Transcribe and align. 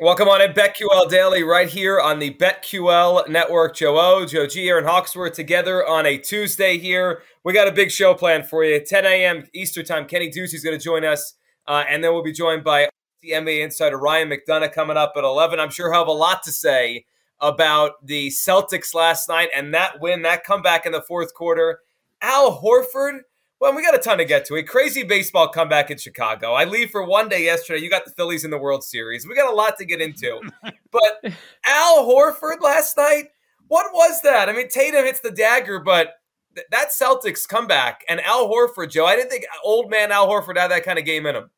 Welcome 0.00 0.28
on 0.28 0.40
in 0.40 0.52
BetQL 0.52 1.10
Daily 1.10 1.42
right 1.42 1.68
here 1.68 1.98
on 1.98 2.20
the 2.20 2.32
BetQL 2.32 3.28
Network. 3.28 3.74
Joe 3.74 3.98
O, 3.98 4.24
Joe 4.26 4.46
G, 4.46 4.68
Aaron 4.68 4.84
Hawksworth 4.84 5.32
together 5.32 5.84
on 5.84 6.06
a 6.06 6.16
Tuesday 6.16 6.78
here. 6.78 7.22
We 7.42 7.52
got 7.52 7.66
a 7.66 7.72
big 7.72 7.90
show 7.90 8.14
planned 8.14 8.46
for 8.46 8.62
you. 8.62 8.78
10 8.78 9.04
a.m. 9.04 9.48
Eastern 9.54 9.84
Time. 9.84 10.06
Kenny 10.06 10.30
Ducey's 10.30 10.62
going 10.62 10.78
to 10.78 10.82
join 10.82 11.04
us. 11.04 11.34
Uh, 11.66 11.82
and 11.90 12.04
then 12.04 12.12
we'll 12.12 12.22
be 12.22 12.30
joined 12.30 12.62
by 12.62 12.88
the 13.22 13.30
NBA 13.30 13.64
insider 13.64 13.98
Ryan 13.98 14.30
McDonough 14.30 14.72
coming 14.72 14.96
up 14.96 15.14
at 15.16 15.24
11. 15.24 15.58
I'm 15.58 15.68
sure 15.68 15.90
he'll 15.90 16.02
have 16.02 16.06
a 16.06 16.12
lot 16.12 16.44
to 16.44 16.52
say 16.52 17.04
about 17.40 17.94
the 18.06 18.28
Celtics 18.28 18.94
last 18.94 19.28
night 19.28 19.48
and 19.52 19.74
that 19.74 20.00
win, 20.00 20.22
that 20.22 20.44
comeback 20.44 20.86
in 20.86 20.92
the 20.92 21.02
fourth 21.02 21.34
quarter. 21.34 21.80
Al 22.22 22.62
Horford, 22.62 23.22
well, 23.60 23.74
we 23.74 23.82
got 23.82 23.94
a 23.94 23.98
ton 23.98 24.18
to 24.18 24.24
get 24.24 24.44
to. 24.46 24.54
A 24.54 24.62
crazy 24.62 25.02
baseball 25.02 25.48
comeback 25.48 25.90
in 25.90 25.98
Chicago. 25.98 26.52
I 26.52 26.64
leave 26.64 26.90
for 26.90 27.04
one 27.04 27.28
day 27.28 27.44
yesterday. 27.44 27.82
You 27.82 27.90
got 27.90 28.04
the 28.04 28.12
Phillies 28.12 28.44
in 28.44 28.50
the 28.50 28.58
World 28.58 28.84
Series. 28.84 29.26
We 29.26 29.34
got 29.34 29.52
a 29.52 29.54
lot 29.54 29.76
to 29.78 29.84
get 29.84 30.00
into. 30.00 30.40
but 30.90 31.34
Al 31.66 32.06
Horford 32.06 32.60
last 32.60 32.96
night, 32.96 33.30
what 33.66 33.92
was 33.92 34.20
that? 34.22 34.48
I 34.48 34.52
mean, 34.52 34.68
Tatum 34.68 35.04
hits 35.04 35.20
the 35.20 35.32
dagger, 35.32 35.80
but 35.80 36.14
th- 36.54 36.68
that 36.70 36.90
Celtics 36.90 37.48
comeback 37.48 38.04
and 38.08 38.20
Al 38.20 38.48
Horford, 38.48 38.90
Joe, 38.90 39.06
I 39.06 39.16
didn't 39.16 39.30
think 39.30 39.44
old 39.64 39.90
man 39.90 40.12
Al 40.12 40.28
Horford 40.28 40.56
had 40.56 40.70
that 40.70 40.84
kind 40.84 40.98
of 40.98 41.04
game 41.04 41.26
in 41.26 41.34
him. 41.34 41.50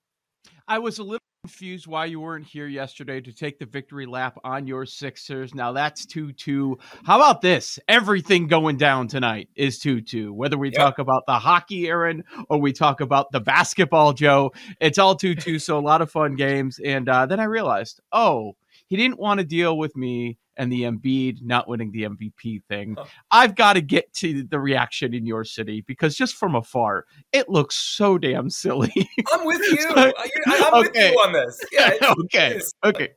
I 0.67 0.79
was 0.79 0.99
a 0.99 1.03
little 1.03 1.20
confused 1.51 1.89
why 1.89 2.05
you 2.05 2.21
weren't 2.21 2.47
here 2.47 2.69
yesterday 2.69 3.21
to 3.21 3.33
take 3.33 3.59
the 3.59 3.67
victory 3.67 4.07
lap 4.07 4.39
on 4.45 4.69
your 4.69 4.87
Sixers. 4.87 5.53
Now 5.53 5.73
that's 5.73 6.07
2 6.07 6.33
2. 6.33 6.79
How 7.05 7.17
about 7.17 7.41
this? 7.41 7.77
Everything 7.89 8.47
going 8.47 8.77
down 8.77 9.09
tonight 9.09 9.49
is 9.57 9.81
2 9.81 10.01
2. 10.01 10.33
Whether 10.33 10.57
we 10.57 10.69
yep. 10.69 10.77
talk 10.77 10.99
about 11.01 11.25
the 11.27 11.41
hockey, 11.41 11.89
Aaron, 11.89 12.23
or 12.49 12.61
we 12.61 12.73
talk 12.73 13.01
about 13.01 13.33
the 13.33 13.41
basketball, 13.41 14.13
Joe, 14.13 14.53
it's 14.81 14.97
all 14.97 15.17
2 15.17 15.35
2. 15.35 15.59
So 15.59 15.77
a 15.77 15.81
lot 15.81 16.03
of 16.03 16.11
fun 16.13 16.37
games. 16.37 16.79
And 16.79 17.09
uh, 17.09 17.27
then 17.27 17.41
I 17.41 17.45
realized, 17.45 18.01
oh, 18.13 18.55
he 18.91 18.97
didn't 18.97 19.21
want 19.21 19.39
to 19.39 19.45
deal 19.45 19.79
with 19.79 19.97
me 19.97 20.37
and 20.57 20.71
the 20.71 20.83
Embiid 20.83 21.43
not 21.43 21.69
winning 21.69 21.93
the 21.93 22.03
MVP 22.03 22.65
thing. 22.69 22.97
Oh. 22.99 23.07
I've 23.31 23.55
got 23.55 23.75
to 23.75 23.81
get 23.81 24.13
to 24.15 24.43
the 24.43 24.59
reaction 24.59 25.15
in 25.15 25.25
your 25.25 25.45
city 25.45 25.83
because 25.87 26.17
just 26.17 26.35
from 26.35 26.57
afar, 26.57 27.07
it 27.33 27.49
looks 27.49 27.77
so 27.77 28.19
damn 28.19 28.51
silly. 28.51 28.93
I'm 29.33 29.47
with 29.47 29.61
you. 29.71 29.81
so, 29.81 30.13
I'm 30.49 30.75
okay. 30.75 30.81
with 30.81 30.97
you 30.97 31.19
on 31.21 31.33
this. 31.33 31.61
Yeah. 31.71 31.93
okay. 32.25 32.61
Okay. 32.85 33.09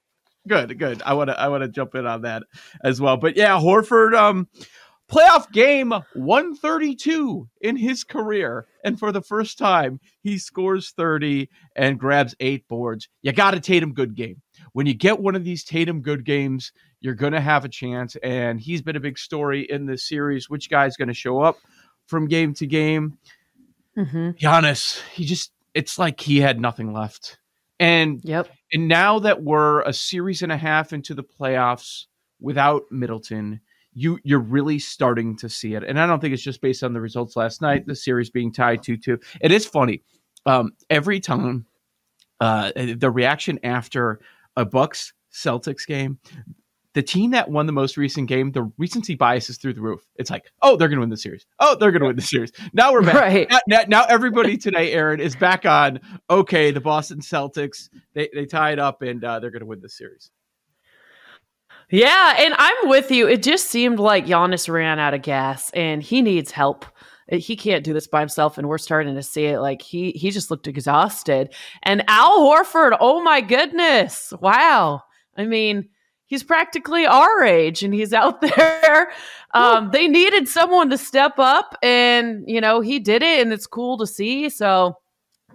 Good. 0.48 0.78
Good. 0.78 1.02
I 1.06 1.16
want 1.16 1.32
to. 1.32 1.40
I 1.40 1.48
want 1.48 1.64
to 1.64 1.70
jump 1.70 1.96
in 1.96 2.06
on 2.06 2.22
that 2.22 2.44
as 2.84 3.02
well. 3.02 3.18
But 3.18 3.36
yeah, 3.36 3.58
Horford. 3.60 4.14
Um, 4.14 4.48
playoff 5.12 5.52
game 5.52 5.92
132 6.14 7.50
in 7.62 7.76
his 7.78 8.04
career. 8.04 8.68
And 8.84 9.00
for 9.00 9.12
the 9.12 9.22
first 9.22 9.58
time, 9.58 10.00
he 10.22 10.38
scores 10.38 10.92
30 10.92 11.50
and 11.76 12.00
grabs 12.00 12.36
eight 12.40 12.68
boards. 12.68 13.10
You 13.22 13.32
got 13.32 13.54
a 13.54 13.60
Tatum 13.60 13.94
good 13.94 14.16
game. 14.16 14.43
When 14.74 14.86
you 14.86 14.94
get 14.94 15.20
one 15.20 15.36
of 15.36 15.44
these 15.44 15.64
Tatum 15.64 16.02
good 16.02 16.26
games, 16.26 16.72
you're 17.00 17.14
going 17.14 17.34
to 17.34 17.42
have 17.42 17.66
a 17.66 17.70
chance. 17.70 18.16
And 18.18 18.60
he's 18.60 18.82
been 18.82 18.96
a 18.96 19.00
big 19.00 19.18
story 19.18 19.62
in 19.70 19.86
this 19.86 20.08
series. 20.08 20.50
Which 20.50 20.70
guy's 20.70 20.98
going 20.98 21.08
to 21.08 21.14
show 21.14 21.40
up 21.40 21.58
from 22.08 22.28
game 22.28 22.54
to 22.56 22.68
game? 22.68 23.18
Mm-hmm. 23.98 24.32
Giannis, 24.32 25.02
he 25.12 25.26
just, 25.26 25.52
it's 25.74 25.98
like 26.00 26.20
he 26.20 26.40
had 26.40 26.60
nothing 26.60 26.92
left. 26.94 27.38
And 27.80 28.22
yep. 28.24 28.50
And 28.72 28.88
now 28.88 29.20
that 29.20 29.44
we're 29.44 29.82
a 29.82 29.94
series 29.94 30.42
and 30.42 30.52
a 30.52 30.58
half 30.58 30.94
into 30.94 31.14
the 31.14 31.24
playoffs 31.24 32.06
without 32.40 32.84
Middleton, 32.92 33.62
you 33.94 34.20
you're 34.24 34.40
really 34.40 34.80
starting 34.80 35.38
to 35.38 35.50
see 35.50 35.76
it. 35.76 35.84
And 35.84 36.00
I 36.00 36.08
don't 36.08 36.20
think 36.20 36.34
it's 36.34 36.44
just 36.44 36.62
based 36.62 36.84
on 36.84 36.94
the 36.94 37.02
results 37.02 37.36
last 37.36 37.62
night, 37.62 37.86
the 37.86 37.96
series 37.96 38.30
being 38.30 38.52
tied 38.52 38.82
2-2. 38.82 39.22
It 39.42 39.52
is 39.52 39.66
funny. 39.66 40.02
Um, 40.46 40.72
every 40.90 41.20
time 41.20 41.66
uh, 42.40 42.72
the 42.76 43.12
reaction 43.12 43.60
after 43.64 44.20
a 44.56 44.66
Bucks 44.66 45.14
Celtics 45.32 45.86
game, 45.86 46.20
the 46.94 47.02
team 47.02 47.32
that 47.32 47.50
won 47.50 47.66
the 47.66 47.72
most 47.72 47.98
recent 47.98 48.28
game, 48.28 48.52
the 48.52 48.72
recency 48.78 49.16
bias 49.16 49.50
is 49.50 49.58
through 49.58 49.74
the 49.74 49.82
roof. 49.82 50.06
It's 50.16 50.30
like, 50.30 50.52
oh, 50.62 50.76
they're 50.76 50.88
going 50.88 50.98
to 50.98 51.02
win 51.02 51.10
the 51.10 51.18
series. 51.18 51.46
Oh, 51.60 51.76
they're 51.76 51.92
going 51.92 52.02
to 52.02 52.08
win 52.08 52.16
the 52.16 52.22
series. 52.22 52.52
Now 52.74 52.94
we're 52.94 53.02
back. 53.02 53.16
Right. 53.16 53.48
Now, 53.50 53.60
now, 53.68 53.84
now, 53.88 54.06
everybody 54.06 54.58
today, 54.58 54.92
Aaron, 54.94 55.20
is 55.20 55.36
back 55.36 55.66
on. 55.66 56.00
Okay, 56.30 56.72
the 56.72 56.82
Boston 56.82 57.20
Celtics 57.20 57.90
they 58.14 58.30
they 58.34 58.46
tied 58.46 58.80
up 58.80 59.02
and 59.02 59.24
uh, 59.24 59.40
they're 59.40 59.52
going 59.52 59.62
to 59.62 59.66
win 59.66 59.82
the 59.82 59.90
series. 59.90 60.30
Yeah, 61.90 62.36
and 62.40 62.56
I'm 62.58 62.90
with 62.90 63.12
you. 63.12 63.28
It 63.28 63.44
just 63.44 63.68
seemed 63.68 64.00
like 64.00 64.26
Giannis 64.26 64.72
ran 64.72 65.00
out 65.00 65.14
of 65.14 65.22
gas, 65.22 65.70
and 65.72 66.02
he 66.02 66.22
needs 66.22 66.52
help 66.52 66.86
he 67.28 67.56
can't 67.56 67.84
do 67.84 67.94
this 67.94 68.08
by 68.08 68.20
himself 68.20 68.58
and 68.58 68.68
we're 68.68 68.78
starting 68.78 69.16
to 69.16 69.24
see 69.24 69.46
it 69.46 69.60
like 69.60 69.82
he 69.82 70.12
he 70.12 70.32
just 70.32 70.52
looked 70.52 70.68
exhausted. 70.68 71.54
And 71.84 72.04
al 72.08 72.42
horford 72.42 72.98
oh 73.00 73.22
my 73.22 73.42
goodness 73.42 74.34
wow. 74.42 75.02
I 75.38 75.46
mean 75.46 75.90
he's 76.26 76.44
practically 76.44 77.06
our 77.06 77.44
age 77.44 77.84
and 77.84 77.94
he's 77.94 78.14
out 78.14 78.42
there. 78.56 79.12
Um, 79.54 79.92
they 79.92 80.08
needed 80.08 80.48
someone 80.48 80.90
to 80.90 80.98
step 80.98 81.34
up 81.38 81.78
and 81.82 82.44
you 82.48 82.62
know 82.62 82.82
he 82.82 83.00
did 83.00 83.24
it 83.24 83.42
and 83.42 83.54
it's 83.54 83.68
cool 83.68 83.98
to 83.98 84.08
see 84.08 84.50
so. 84.50 84.98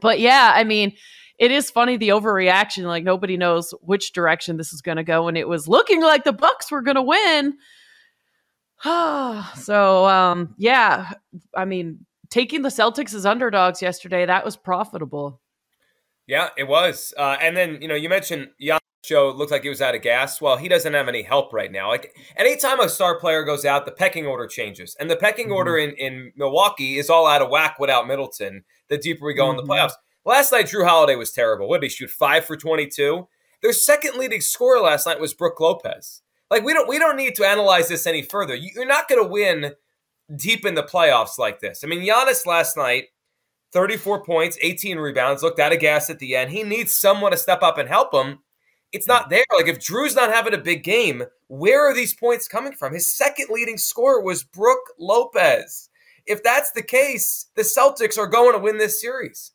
But 0.01 0.21
yeah 0.21 0.53
i 0.55 0.63
mean 0.63 0.93
it 1.39 1.51
is 1.51 1.71
funny 1.71 1.97
the 1.97 2.11
overreaction 2.11 2.85
like 2.85 3.05
nobody 3.05 3.37
knows 3.37 3.73
which 3.81 4.13
direction 4.13 4.57
this 4.57 4.73
is 4.73 4.81
going 4.81 4.97
to 4.97 5.05
go 5.05 5.29
and 5.29 5.37
it 5.37 5.49
was 5.49 5.67
looking 5.67 6.03
like 6.03 6.25
the 6.25 6.33
bucks 6.33 6.71
were 6.71 6.83
going 6.83 6.97
to 6.97 7.03
win 7.03 7.57
so 9.57 10.07
um, 10.07 10.55
yeah, 10.57 11.11
I 11.57 11.65
mean, 11.65 12.07
taking 12.31 12.63
the 12.63 12.69
Celtics 12.69 13.15
as 13.15 13.27
underdogs 13.27 13.83
yesterday 13.83 14.27
that 14.27 14.45
was 14.45 14.57
profitable. 14.57 15.41
Yeah, 16.27 16.51
it 16.57 16.69
was. 16.69 17.15
Uh, 17.17 17.37
and 17.41 17.57
then 17.57 17.79
you 17.81 17.89
know 17.89 17.95
you 17.95 18.09
mentioned 18.09 18.49
Jan 18.61 18.79
Joe 19.05 19.31
looked 19.31 19.51
like 19.51 19.63
he 19.63 19.69
was 19.69 19.81
out 19.81 19.95
of 19.95 20.03
gas. 20.03 20.41
Well, 20.41 20.57
he 20.57 20.69
doesn't 20.69 20.93
have 20.93 21.09
any 21.09 21.23
help 21.23 21.53
right 21.53 21.73
now. 21.73 21.89
Like 21.89 22.15
anytime 22.37 22.79
a 22.81 22.89
star 22.89 23.19
player 23.19 23.45
goes 23.45 23.65
out, 23.65 23.87
the 23.87 23.93
pecking 23.93 24.27
order 24.27 24.47
changes, 24.47 24.95
and 25.01 25.11
the 25.11 25.17
pecking 25.17 25.47
mm-hmm. 25.47 25.55
order 25.55 25.79
in 25.79 25.91
in 25.93 26.33
Milwaukee 26.37 26.99
is 26.99 27.11
all 27.11 27.27
out 27.27 27.43
of 27.43 27.51
whack 27.51 27.79
without 27.79 28.07
Middleton. 28.07 28.65
The 28.89 28.99
deeper 28.99 29.27
we 29.27 29.35
go 29.35 29.45
mm-hmm. 29.45 29.51
in 29.51 29.57
the 29.57 29.63
mm-hmm. 29.63 29.73
playoffs. 29.73 29.95
Last 30.25 30.53
night, 30.53 30.67
Jrue 30.67 30.87
Holiday 30.87 31.17
was 31.17 31.33
terrible. 31.33 31.69
What 31.69 31.81
did 31.81 31.91
he 31.91 31.97
shoot? 31.97 32.11
Five 32.11 32.45
for 32.45 32.57
twenty-two. 32.57 33.27
Their 33.63 33.73
second 33.73 34.19
leading 34.19 34.41
scorer 34.41 34.81
last 34.81 35.07
night 35.07 35.19
was 35.19 35.35
Brook 35.35 35.59
Lopez. 35.59 36.23
Like 36.51 36.65
we 36.65 36.73
don't 36.73 36.89
we 36.89 36.99
don't 36.99 37.17
need 37.17 37.35
to 37.37 37.47
analyze 37.47 37.89
this 37.89 38.07
any 38.07 38.23
further. 38.23 38.55
You're 38.55 38.87
not 38.87 39.09
going 39.09 39.23
to 39.23 39.29
win 39.29 39.73
deep 40.35 40.65
in 40.65 40.75
the 40.75 40.83
playoffs 40.83 41.39
like 41.39 41.61
this. 41.61 41.83
I 41.85 41.87
mean, 41.87 42.01
Giannis 42.01 42.47
last 42.47 42.77
night, 42.77 43.07
34 43.73 44.25
points, 44.25 44.59
18 44.63 44.99
rebounds, 44.99 45.43
looked 45.43 45.61
out 45.61 45.73
of 45.73 45.81
gas 45.81 46.11
at 46.11 46.19
the 46.19 46.37
end. 46.37 46.51
He 46.51 46.63
needs 46.63 46.95
someone 46.95 47.33
to 47.33 47.37
step 47.37 47.63
up 47.63 47.79
and 47.79 47.89
help 47.89 48.15
him. 48.15 48.39
It's 48.93 49.07
not 49.07 49.27
mm. 49.27 49.31
there. 49.31 49.45
Like 49.57 49.69
if 49.69 49.79
Jrue's 49.79 50.17
not 50.17 50.33
having 50.33 50.55
a 50.55 50.59
big 50.59 50.85
game, 50.85 51.25
where 51.49 51.89
are 51.89 51.95
these 51.95 52.15
points 52.15 52.49
coming 52.49 52.73
from? 52.73 52.95
His 52.95 53.15
second 53.15 53.49
leading 53.51 53.79
scorer 53.79 54.21
was 54.21 54.45
Brook 54.45 54.81
Lopez. 54.99 55.91
If 56.27 56.43
that's 56.43 56.73
the 56.73 56.83
case, 56.83 57.47
the 57.57 57.63
Celtics 57.63 58.19
are 58.19 58.27
going 58.27 58.53
to 58.53 58.59
win 58.59 58.79
this 58.79 59.01
series. 59.01 59.53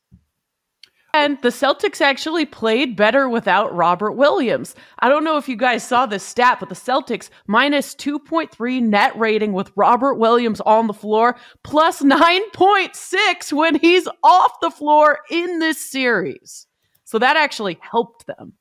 And 1.15 1.39
the 1.43 1.49
Celtics 1.49 2.01
actually 2.01 2.47
played 2.47 2.95
better 2.95 3.29
without 3.29 3.75
Robert 3.75 4.13
Williams. 4.13 4.73
I 4.97 5.09
don't 5.09 5.23
know 5.23 5.37
if 5.37 5.47
you 5.47 5.55
guys 5.55 5.87
saw 5.87 6.07
this 6.07 6.23
stat, 6.23 6.57
but 6.59 6.69
the 6.69 6.75
Celtics 6.75 7.29
minus 7.45 7.93
2.3 7.93 8.81
net 8.81 9.15
rating 9.15 9.53
with 9.53 9.71
Robert 9.75 10.15
Williams 10.15 10.59
on 10.61 10.87
the 10.87 10.93
floor, 10.93 11.37
plus 11.63 12.01
9.6 12.01 13.53
when 13.53 13.75
he's 13.75 14.07
off 14.23 14.59
the 14.59 14.71
floor 14.71 15.19
in 15.29 15.59
this 15.59 15.77
series. 15.79 16.65
So 17.03 17.19
that 17.19 17.37
actually 17.37 17.77
helped 17.79 18.25
them. 18.25 18.53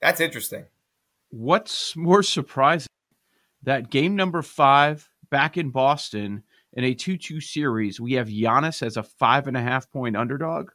That's 0.00 0.20
interesting. 0.20 0.66
What's 1.30 1.96
more 1.96 2.22
surprising? 2.22 2.86
That 3.64 3.90
game 3.90 4.14
number 4.14 4.42
five 4.42 5.08
back 5.28 5.56
in 5.56 5.70
Boston 5.70 6.44
in 6.74 6.84
a 6.84 6.94
2 6.94 7.16
2 7.16 7.40
series, 7.40 8.00
we 8.00 8.12
have 8.12 8.28
Giannis 8.28 8.80
as 8.80 8.96
a 8.96 9.02
five 9.02 9.48
and 9.48 9.56
a 9.56 9.62
half 9.62 9.90
point 9.90 10.16
underdog 10.16 10.70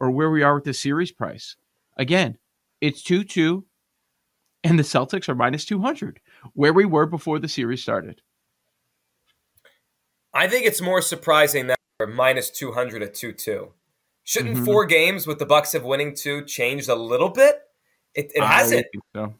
or 0.00 0.10
where 0.10 0.30
we 0.30 0.42
are 0.42 0.54
with 0.54 0.64
the 0.64 0.74
series 0.74 1.12
price. 1.12 1.56
Again, 1.96 2.38
it's 2.80 3.02
2 3.02 3.24
2, 3.24 3.64
and 4.64 4.78
the 4.78 4.82
Celtics 4.82 5.28
are 5.28 5.34
minus 5.34 5.64
200, 5.64 6.20
where 6.54 6.72
we 6.72 6.84
were 6.84 7.06
before 7.06 7.38
the 7.38 7.48
series 7.48 7.82
started. 7.82 8.22
I 10.32 10.48
think 10.48 10.66
it's 10.66 10.80
more 10.80 11.02
surprising 11.02 11.66
that 11.68 11.78
we're 11.98 12.06
minus 12.06 12.50
200 12.50 13.02
at 13.02 13.14
2 13.14 13.32
2. 13.32 13.72
Shouldn't 14.24 14.56
mm-hmm. 14.56 14.64
four 14.64 14.86
games 14.86 15.26
with 15.26 15.38
the 15.38 15.46
Bucks 15.46 15.72
have 15.72 15.84
winning 15.84 16.14
two 16.14 16.44
changed 16.44 16.88
a 16.88 16.94
little 16.94 17.30
bit? 17.30 17.56
It, 18.14 18.30
it 18.34 18.42
hasn't. 18.42 18.86
So. 19.14 19.34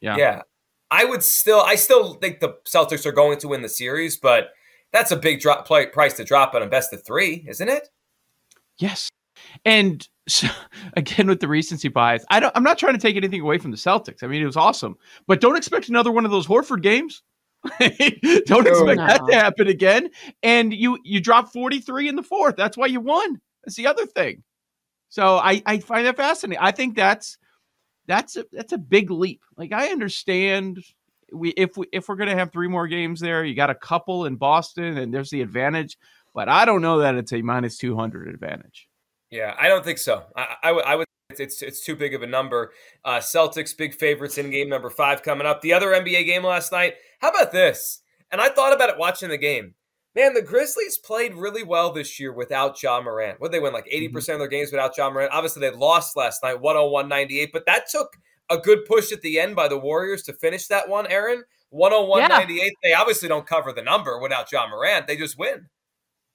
Yeah. 0.00 0.16
Yeah. 0.16 0.42
I 0.90 1.04
would 1.04 1.22
still, 1.22 1.60
I 1.60 1.74
still 1.74 2.14
think 2.14 2.40
the 2.40 2.56
Celtics 2.64 3.04
are 3.04 3.12
going 3.12 3.38
to 3.38 3.48
win 3.48 3.62
the 3.62 3.68
series, 3.68 4.16
but 4.16 4.50
that's 4.92 5.10
a 5.10 5.16
big 5.16 5.40
drop 5.40 5.66
play, 5.66 5.86
price 5.86 6.14
to 6.14 6.24
drop 6.24 6.54
on 6.54 6.62
a 6.62 6.66
best 6.66 6.92
of 6.92 7.04
three, 7.04 7.44
isn't 7.48 7.68
it? 7.68 7.88
Yes. 8.78 9.10
And 9.64 10.06
so, 10.28 10.48
again, 10.94 11.26
with 11.26 11.40
the 11.40 11.48
recency 11.48 11.88
bias, 11.88 12.24
I 12.30 12.40
don't, 12.40 12.54
I'm 12.56 12.62
not 12.62 12.78
trying 12.78 12.94
to 12.94 13.00
take 13.00 13.16
anything 13.16 13.40
away 13.40 13.58
from 13.58 13.70
the 13.70 13.76
Celtics. 13.76 14.22
I 14.22 14.26
mean, 14.26 14.42
it 14.42 14.46
was 14.46 14.56
awesome, 14.56 14.96
but 15.26 15.40
don't 15.40 15.56
expect 15.56 15.88
another 15.88 16.12
one 16.12 16.24
of 16.24 16.30
those 16.30 16.46
Horford 16.46 16.82
games. 16.82 17.22
don't 18.46 18.66
expect 18.66 18.98
no. 18.98 19.06
that 19.06 19.22
to 19.28 19.34
happen 19.34 19.66
again. 19.66 20.10
And 20.42 20.72
you 20.72 20.98
you 21.02 21.20
drop 21.20 21.52
43 21.52 22.08
in 22.08 22.16
the 22.16 22.22
fourth. 22.22 22.56
That's 22.56 22.76
why 22.76 22.86
you 22.86 23.00
won. 23.00 23.40
That's 23.64 23.76
the 23.76 23.88
other 23.88 24.06
thing. 24.06 24.44
So 25.08 25.38
I 25.38 25.62
I 25.66 25.80
find 25.80 26.06
that 26.06 26.16
fascinating. 26.16 26.62
I 26.62 26.70
think 26.70 26.94
that's 26.94 27.36
that's 28.06 28.36
a 28.36 28.44
that's 28.52 28.72
a 28.72 28.78
big 28.78 29.10
leap. 29.10 29.40
Like 29.56 29.72
I 29.72 29.88
understand 29.88 30.78
we 31.32 31.50
if 31.50 31.76
we 31.76 31.86
if 31.92 32.08
we're 32.08 32.16
gonna 32.16 32.36
have 32.36 32.52
three 32.52 32.68
more 32.68 32.86
games 32.86 33.20
there, 33.20 33.44
you 33.44 33.54
got 33.54 33.70
a 33.70 33.74
couple 33.74 34.26
in 34.26 34.36
Boston, 34.36 34.96
and 34.98 35.12
there's 35.12 35.30
the 35.30 35.42
advantage. 35.42 35.98
But 36.34 36.48
I 36.48 36.64
don't 36.64 36.82
know 36.82 36.98
that 36.98 37.16
it's 37.16 37.32
a 37.32 37.42
minus 37.42 37.78
200 37.78 38.28
advantage. 38.28 38.87
Yeah, 39.30 39.54
I 39.58 39.68
don't 39.68 39.84
think 39.84 39.98
so. 39.98 40.24
I, 40.36 40.56
I, 40.62 40.70
I 40.70 40.94
would. 40.96 41.06
It's 41.30 41.60
it's 41.60 41.84
too 41.84 41.94
big 41.94 42.14
of 42.14 42.22
a 42.22 42.26
number. 42.26 42.72
Uh, 43.04 43.18
Celtics 43.18 43.76
big 43.76 43.94
favorites 43.94 44.38
in 44.38 44.50
game 44.50 44.68
number 44.68 44.88
five 44.88 45.22
coming 45.22 45.46
up. 45.46 45.60
The 45.60 45.74
other 45.74 45.88
NBA 45.88 46.24
game 46.24 46.42
last 46.42 46.72
night. 46.72 46.94
How 47.20 47.28
about 47.28 47.52
this? 47.52 48.00
And 48.30 48.40
I 48.40 48.48
thought 48.48 48.72
about 48.72 48.88
it 48.88 48.98
watching 48.98 49.28
the 49.28 49.36
game. 49.36 49.74
Man, 50.14 50.34
the 50.34 50.42
Grizzlies 50.42 50.98
played 50.98 51.34
really 51.34 51.62
well 51.62 51.92
this 51.92 52.18
year 52.18 52.32
without 52.32 52.82
Ja 52.82 53.00
Morant. 53.00 53.40
What 53.40 53.52
they 53.52 53.60
win 53.60 53.72
like 53.72 53.86
80% 53.86 54.10
mm-hmm. 54.10 54.30
of 54.32 54.38
their 54.38 54.48
games 54.48 54.72
without 54.72 54.96
Ja 54.96 55.10
Morant. 55.10 55.32
Obviously, 55.32 55.60
they 55.60 55.70
lost 55.70 56.16
last 56.16 56.42
night, 56.42 56.60
101 56.60 57.08
98, 57.08 57.50
but 57.52 57.66
that 57.66 57.88
took 57.88 58.16
a 58.50 58.56
good 58.56 58.84
push 58.86 59.12
at 59.12 59.20
the 59.20 59.38
end 59.38 59.54
by 59.54 59.68
the 59.68 59.78
Warriors 59.78 60.22
to 60.24 60.32
finish 60.32 60.66
that 60.68 60.88
one, 60.88 61.06
Aaron. 61.06 61.44
101 61.70 62.28
98. 62.28 62.72
They 62.82 62.94
obviously 62.94 63.28
don't 63.28 63.46
cover 63.46 63.72
the 63.72 63.82
number 63.82 64.18
without 64.18 64.50
Ja 64.50 64.66
Morant. 64.68 65.06
They 65.06 65.16
just 65.16 65.38
win. 65.38 65.68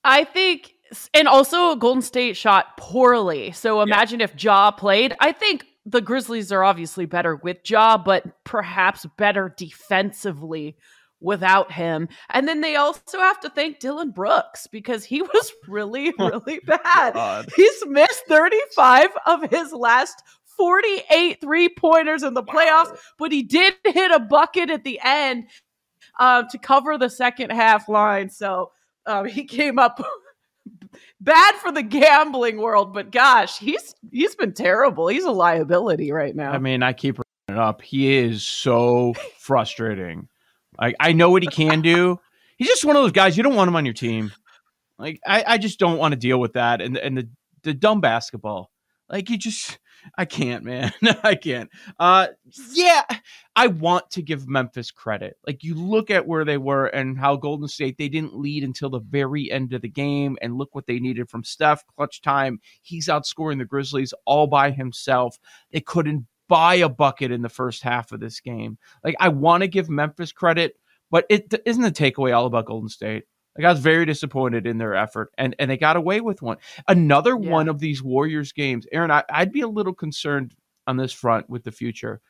I 0.04 0.24
think 0.24 0.74
and 1.14 1.28
also 1.28 1.76
Golden 1.76 2.02
State 2.02 2.38
shot 2.38 2.78
poorly. 2.78 3.52
So 3.52 3.82
imagine 3.82 4.20
yeah. 4.20 4.26
if 4.26 4.44
Ja 4.44 4.72
played. 4.72 5.16
I 5.20 5.32
think 5.32 5.66
the 5.86 6.02
Grizzlies 6.02 6.52
are 6.52 6.64
obviously 6.64 7.06
better 7.06 7.36
with 7.36 7.58
Ja, 7.70 7.98
but 7.98 8.44
perhaps 8.44 9.06
better 9.18 9.54
defensively 9.58 10.78
without 11.20 11.72
him. 11.72 12.10
And 12.30 12.48
then 12.48 12.62
they 12.62 12.76
also 12.76 13.18
have 13.18 13.40
to 13.42 13.50
thank 13.50 13.80
Dillon 13.80 14.12
Brooks 14.12 14.68
because 14.68 15.04
he 15.04 15.22
was 15.34 15.52
really, 15.68 16.14
really 16.20 16.60
bad. 16.66 17.14
God. 17.14 17.50
He's 17.56 17.86
missed 17.88 18.24
35 18.28 19.10
of 19.26 19.50
his 19.50 19.72
last 19.72 20.22
48 20.58 21.42
three 21.42 21.70
pointers 21.70 22.22
in 22.22 22.36
the 22.36 22.44
playoffs, 22.44 22.92
wow. 22.92 22.98
but 23.18 23.32
he 23.32 23.42
did 23.42 23.74
hit 23.84 24.12
a 24.12 24.20
bucket 24.20 24.70
at 24.70 24.84
the 24.84 25.00
end 25.04 25.48
um, 26.20 26.48
to 26.52 26.60
cover 26.60 26.98
the 26.98 27.10
second 27.10 27.52
half 27.52 27.90
line. 27.90 28.30
So 28.30 28.72
um, 29.06 29.26
he 29.26 29.46
came 29.46 29.80
up 29.80 30.00
bad 31.20 31.56
for 31.56 31.72
the 31.72 31.84
gambling 31.84 32.58
world, 32.58 32.94
but 32.94 33.12
gosh, 33.12 33.58
he's 33.58 33.96
he's 34.12 34.36
been 34.36 34.54
terrible. 34.54 35.08
He's 35.08 35.26
a 35.26 35.32
liability 35.32 36.12
right 36.12 36.36
now. 36.36 36.52
I 36.52 36.60
mean, 36.60 36.84
I 36.84 36.94
keep 36.94 37.20
it 37.20 37.58
up. 37.58 37.82
He 37.82 38.16
is 38.16 38.46
so 38.46 39.14
frustrating. 39.40 40.28
Like 40.80 40.96
I 41.00 41.14
know 41.14 41.30
what 41.30 41.44
he 41.44 41.50
can 41.50 41.82
do. 41.82 42.20
He's 42.58 42.68
just 42.68 42.86
one 42.86 42.96
of 42.96 43.04
those 43.04 43.12
guys 43.12 43.38
you 43.38 43.44
don't 43.44 43.56
want 43.56 43.68
him 43.68 43.76
on 43.76 43.86
your 43.86 43.94
team. 43.94 44.32
Like 44.98 45.20
I, 45.26 45.44
I 45.46 45.58
just 45.58 45.80
don't 45.80 45.98
want 45.98 46.14
to 46.14 46.20
deal 46.20 46.40
with 46.40 46.54
that 46.54 46.82
and 46.82 46.98
and 46.98 47.18
the 47.18 47.30
the 47.64 47.74
dumb 47.74 48.02
basketball. 48.02 48.72
Like 49.10 49.30
you 49.30 49.38
just 49.38 49.80
I 50.18 50.26
can't, 50.26 50.64
man. 50.64 50.94
I 51.24 51.36
can't. 51.36 51.70
Uh 52.00 52.28
yeah, 52.72 53.04
I 53.56 53.68
want 53.68 54.10
to 54.12 54.22
give 54.22 54.48
Memphis 54.48 54.92
credit. 54.92 55.38
Like 55.46 55.64
you 55.64 55.76
look 55.76 56.10
at 56.10 56.28
where 56.28 56.46
they 56.46 56.58
were 56.58 56.88
and 56.88 57.18
how 57.18 57.36
Golden 57.36 57.68
State 57.68 57.98
they 57.98 58.10
didn't 58.10 58.36
lead 58.36 58.64
until 58.64 58.90
the 58.90 59.00
very 59.00 59.52
end 59.52 59.74
of 59.74 59.82
the 59.82 59.90
game 59.90 60.38
and 60.42 60.58
look 60.58 60.74
what 60.74 60.88
they 60.88 61.00
needed 61.00 61.30
from 61.30 61.44
Steph 61.44 61.86
clutch 61.96 62.22
time. 62.22 62.60
He's 62.82 63.08
outscoring 63.08 63.58
the 63.58 63.66
Grizzlies 63.66 64.14
all 64.26 64.48
by 64.48 64.72
himself. 64.72 65.38
They 65.72 65.82
couldn't 65.82 66.26
buy 66.48 66.76
a 66.76 66.90
bucket 66.90 67.32
in 67.32 67.42
the 67.42 67.50
first 67.50 67.84
half 67.84 68.12
of 68.12 68.20
this 68.20 68.40
game. 68.40 68.78
Like 69.04 69.16
I 69.20 69.30
want 69.30 69.62
to 69.62 69.68
give 69.68 69.90
Memphis 69.90 70.32
credit, 70.32 70.76
but 71.10 71.26
it 71.30 71.54
isn't 71.66 71.82
the 71.82 71.92
takeaway 71.92 72.36
all 72.36 72.46
about 72.46 72.66
Golden 72.66 72.90
State. 72.90 73.24
Like 73.58 73.66
I 73.66 73.72
was 73.72 73.80
very 73.80 74.06
disappointed 74.06 74.66
in 74.66 74.78
their 74.78 74.96
effort, 74.96 75.32
and 75.38 75.56
and 75.60 75.70
they 75.70 75.78
got 75.78 75.96
away 75.96 76.22
with 76.22 76.42
one. 76.42 76.58
Another 76.88 77.38
yeah. 77.40 77.52
one 77.52 77.70
of 77.70 77.80
these 77.80 78.02
Warriors 78.02 78.52
games, 78.52 78.88
Aaron. 78.92 79.12
I, 79.12 79.24
would 79.40 79.52
be 79.52 79.62
a 79.62 79.68
little 79.68 79.94
concerned 79.94 80.56
on 80.88 80.98
this 80.98 81.14
front 81.14 81.50
with 81.50 81.64
the 81.64 81.72
future. 81.72 82.22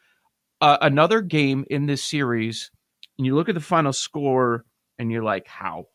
Uh, 0.60 0.78
another 0.82 1.22
game 1.22 1.66
in 1.70 1.86
this 1.86 2.04
series, 2.04 2.72
and 3.18 3.26
you 3.26 3.36
look 3.36 3.50
at 3.50 3.56
the 3.56 3.62
final 3.62 3.94
score, 3.94 4.66
and 5.00 5.12
you're 5.12 5.24
like, 5.24 5.48
how, 5.48 5.88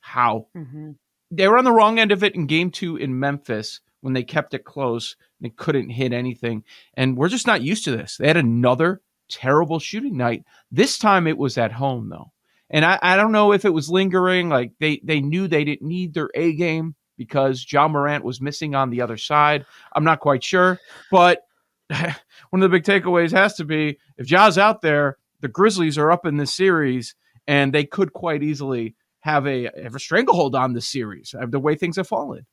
how? 0.00 0.48
Mm-hmm. 0.56 0.92
They 1.30 1.48
were 1.48 1.58
on 1.58 1.64
the 1.64 1.72
wrong 1.72 1.98
end 1.98 2.12
of 2.12 2.24
it 2.24 2.34
in 2.34 2.46
Game 2.46 2.70
Two 2.70 2.96
in 2.96 3.18
Memphis 3.18 3.80
when 4.00 4.14
they 4.14 4.22
kept 4.22 4.54
it 4.54 4.64
close 4.64 5.16
and 5.40 5.50
they 5.50 5.54
couldn't 5.54 5.90
hit 5.90 6.12
anything, 6.12 6.64
and 6.94 7.16
we're 7.16 7.28
just 7.28 7.46
not 7.46 7.62
used 7.62 7.84
to 7.84 7.96
this. 7.96 8.16
They 8.16 8.26
had 8.26 8.36
another 8.36 9.00
terrible 9.28 9.78
shooting 9.78 10.16
night. 10.16 10.44
This 10.70 10.98
time 10.98 11.26
it 11.26 11.38
was 11.38 11.58
at 11.58 11.72
home 11.72 12.08
though. 12.08 12.32
And 12.70 12.84
I, 12.84 12.98
I 13.00 13.16
don't 13.16 13.32
know 13.32 13.52
if 13.52 13.64
it 13.64 13.72
was 13.72 13.88
lingering, 13.88 14.48
like 14.48 14.72
they, 14.80 15.00
they 15.04 15.20
knew 15.20 15.46
they 15.46 15.64
didn't 15.64 15.86
need 15.86 16.14
their 16.14 16.30
A 16.34 16.52
game 16.54 16.94
because 17.16 17.66
Ja 17.70 17.88
Morant 17.88 18.24
was 18.24 18.40
missing 18.40 18.74
on 18.74 18.90
the 18.90 19.00
other 19.00 19.16
side. 19.16 19.64
I'm 19.94 20.04
not 20.04 20.20
quite 20.20 20.42
sure. 20.44 20.78
But 21.10 21.42
one 21.88 22.12
of 22.54 22.60
the 22.60 22.68
big 22.68 22.84
takeaways 22.84 23.32
has 23.32 23.54
to 23.54 23.64
be 23.64 23.98
if 24.18 24.26
Ja's 24.26 24.58
out 24.58 24.82
there, 24.82 25.16
the 25.40 25.48
Grizzlies 25.48 25.98
are 25.98 26.10
up 26.10 26.26
in 26.26 26.36
this 26.36 26.54
series 26.54 27.14
and 27.46 27.72
they 27.72 27.84
could 27.84 28.12
quite 28.12 28.42
easily 28.42 28.96
have 29.20 29.46
a 29.46 29.70
have 29.82 29.94
a 29.94 30.00
stranglehold 30.00 30.54
on 30.54 30.72
the 30.72 30.80
series 30.80 31.34
the 31.48 31.60
way 31.60 31.74
things 31.74 31.96
have 31.96 32.08
fallen. 32.08 32.46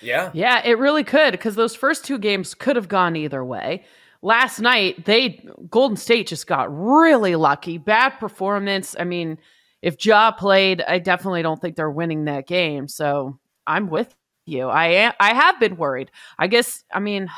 Yeah. 0.00 0.30
Yeah, 0.32 0.62
it 0.64 0.78
really 0.78 1.04
could 1.04 1.32
because 1.32 1.56
those 1.56 1.76
first 1.76 2.04
two 2.04 2.18
games 2.18 2.54
could 2.54 2.76
have 2.76 2.88
gone 2.88 3.16
either 3.16 3.44
way 3.44 3.84
last 4.24 4.58
night 4.58 5.04
they 5.04 5.46
Golden 5.70 5.96
State 5.96 6.26
just 6.26 6.46
got 6.46 6.74
really 6.76 7.36
lucky. 7.36 7.78
Bad 7.78 8.18
performance. 8.18 8.96
I 8.98 9.04
mean, 9.04 9.38
if 9.82 10.04
Ja 10.04 10.32
played, 10.32 10.82
I 10.82 10.98
definitely 10.98 11.42
don't 11.42 11.60
think 11.60 11.76
they're 11.76 11.90
winning 11.90 12.24
that 12.24 12.48
game. 12.48 12.88
So 12.88 13.38
I'm 13.66 13.88
with 13.88 14.12
you. 14.46 14.68
I 14.68 14.86
am, 14.86 15.12
I 15.20 15.34
have 15.34 15.60
been 15.60 15.76
worried. 15.76 16.10
I 16.38 16.48
guess. 16.48 16.82
I 16.92 16.98
mean. 16.98 17.28